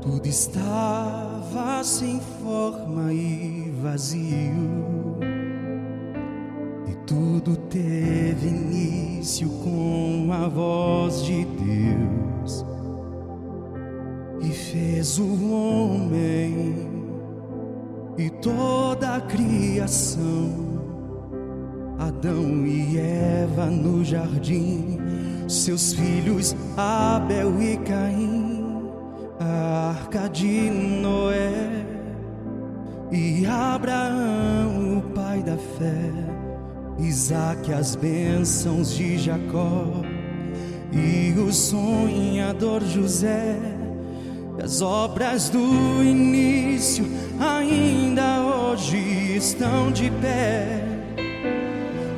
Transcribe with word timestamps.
Tudo 0.00 0.26
estava 0.26 1.84
sem 1.84 2.20
forma 2.42 3.12
e 3.12 3.70
vazio, 3.82 5.18
e 6.88 6.94
tudo 7.06 7.54
teve 7.54 8.48
início 8.48 9.46
com 9.62 10.30
a 10.32 10.48
voz 10.48 11.22
de 11.22 11.44
Deus, 11.44 12.64
e 14.40 14.48
fez 14.48 15.18
o 15.18 15.52
homem 15.52 16.88
e 18.16 18.30
toda 18.30 19.16
a 19.16 19.20
criação. 19.20 20.70
Adão 21.98 22.66
e 22.66 22.96
Eva 22.96 23.66
no 23.66 24.02
jardim, 24.02 24.98
seus 25.46 25.92
filhos 25.92 26.56
Abel 26.74 27.60
e 27.60 27.76
Caim 27.76 28.49
a 29.40 29.94
arca 29.96 30.28
de 30.28 30.68
Noé 30.70 31.86
e 33.10 33.46
Abraão, 33.46 34.98
o 34.98 35.02
pai 35.14 35.42
da 35.42 35.56
fé, 35.56 36.10
Isaac, 36.98 37.72
as 37.72 37.96
bênçãos 37.96 38.94
de 38.94 39.16
Jacó 39.16 40.02
e 40.92 41.32
o 41.38 41.50
sonhador 41.52 42.84
José. 42.84 43.56
As 44.62 44.82
obras 44.82 45.48
do 45.48 46.04
início 46.04 47.06
ainda 47.40 48.42
hoje 48.42 48.98
estão 49.36 49.90
de 49.90 50.10
pé. 50.20 50.84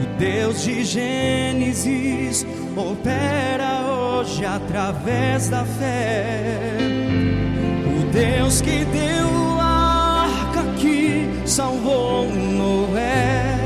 O 0.00 0.18
Deus 0.18 0.62
de 0.62 0.84
Gênesis 0.84 2.46
opera 2.76 3.80
hoje 3.90 4.44
através 4.44 5.48
da 5.48 5.64
fé. 5.64 7.07
Deus 8.18 8.60
que 8.60 8.84
deu 8.86 9.60
a 9.60 10.26
arca 10.26 10.64
que 10.76 11.30
salvou 11.46 12.28
Noé. 12.28 13.56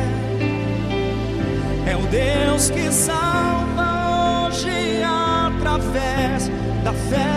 É 1.86 1.96
o 1.96 2.02
Deus 2.08 2.68
que 2.68 2.92
salva 2.92 4.44
hoje 4.48 5.02
através 5.02 6.50
da 6.84 6.92
fé. 6.92 7.30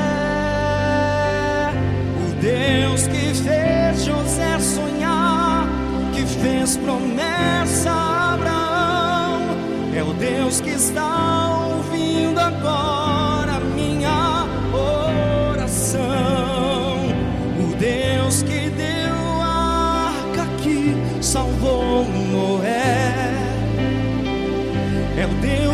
O 2.20 2.34
Deus 2.42 3.08
que 3.08 3.34
fez 3.34 4.04
José 4.04 4.60
sonhar, 4.60 5.70
que 6.14 6.26
fez 6.26 6.76
promessa 6.76 7.92
a 7.92 8.34
Abraão. 8.34 9.40
É 9.96 10.04
o 10.04 10.12
Deus 10.16 10.60
que 10.60 10.72
está 10.72 11.48
ouvindo 11.78 12.42
agora 12.42 13.15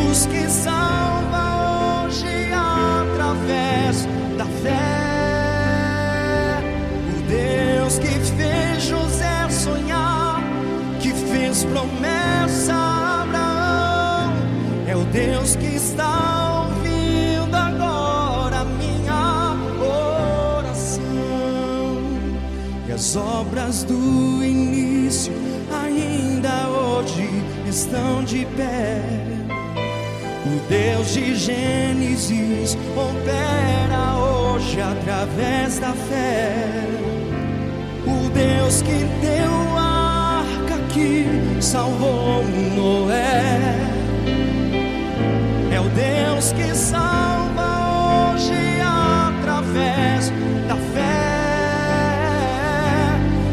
Deus 0.04 0.26
que 0.26 0.50
salva 0.50 2.06
hoje 2.06 2.52
através 2.54 4.08
da 4.38 4.46
fé. 4.46 4.82
O 7.18 7.22
Deus 7.28 8.00
que 8.00 8.08
fez 8.08 8.84
José 8.84 9.50
sonhar, 9.50 10.42
que 11.00 11.14
fez 11.14 11.64
promessa 11.66 12.74
a 12.74 13.22
Abraão. 13.22 14.34
É 14.88 14.96
o 14.96 15.04
Deus 15.06 15.56
que 15.56 15.76
está 15.76 16.66
ouvindo 16.66 17.56
agora 17.56 18.66
minha 18.66 19.56
oração. 20.60 21.04
E 22.90 22.92
as 22.92 23.16
obras 23.16 23.84
do 23.84 24.44
início 24.44 25.32
ainda 25.72 26.68
hoje 26.70 27.30
estão 27.68 28.24
de 28.24 28.46
pé. 28.58 29.41
O 30.44 30.60
Deus 30.68 31.14
de 31.14 31.36
Gênesis 31.36 32.76
opera 32.96 34.18
hoje 34.18 34.82
através 34.82 35.78
da 35.78 35.94
fé. 35.94 36.74
O 38.08 38.28
Deus 38.32 38.82
que 38.82 39.06
deu 39.22 39.78
a 39.78 40.40
arca 40.40 40.80
que 40.90 41.28
salvou 41.62 42.44
Noé. 42.76 43.76
É 45.72 45.80
o 45.80 45.90
Deus 45.90 46.52
que 46.54 46.76
salva 46.76 48.34
hoje 48.34 48.82
através 48.82 50.32
da 50.68 50.76
fé. 50.76 51.12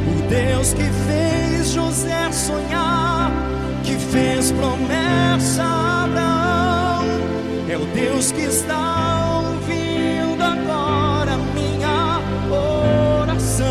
O 0.08 0.22
Deus 0.26 0.72
que 0.72 0.84
fez 1.06 1.70
José 1.70 2.32
sonhar, 2.32 3.30
que 3.84 3.92
fez 3.92 4.52
promessa 4.52 4.88
a 4.88 4.88
Abraão. 4.88 5.04
É 5.04 5.07
o 7.80 7.86
Deus 7.94 8.32
que 8.32 8.42
está 8.42 9.42
ouvindo 9.42 10.42
agora 10.42 11.36
minha 11.54 12.20
oração. 13.20 13.66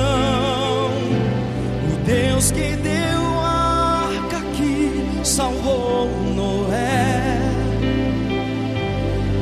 O 1.92 1.98
Deus 2.06 2.52
que 2.52 2.76
deu 2.78 3.22
a 3.42 4.08
arca 4.08 4.42
que 4.56 5.20
salvou 5.24 6.10
Noé. 6.36 7.42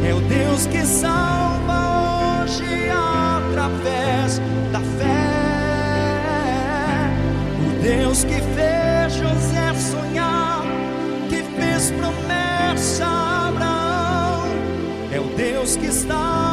É 0.07 0.13
o 0.13 0.21
Deus 0.21 0.65
que 0.67 0.85
salva 0.85 2.43
hoje 2.43 2.89
através 2.89 4.39
da 4.71 4.79
fé. 4.79 5.05
O 7.59 7.81
Deus 7.81 8.23
que 8.23 8.41
fez 8.55 8.84
Deus 15.65 15.77
que 15.77 15.87
está 15.87 16.44